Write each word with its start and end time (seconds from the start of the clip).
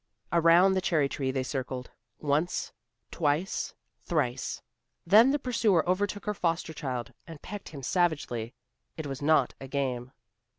Around 0.33 0.73
the 0.73 0.81
cherry 0.81 1.07
tree 1.07 1.29
they 1.29 1.43
circled, 1.43 1.91
once, 2.17 2.73
twice, 3.11 3.75
thrice. 4.03 4.63
Then 5.05 5.29
the 5.29 5.37
pursuer 5.37 5.87
overtook 5.87 6.25
her 6.25 6.33
foster 6.33 6.73
child, 6.73 7.13
and 7.27 7.39
pecked 7.43 7.69
him 7.69 7.83
savagely. 7.83 8.55
It 8.97 9.05
was 9.05 9.21
not 9.21 9.53
a 9.61 9.67
game. 9.67 10.11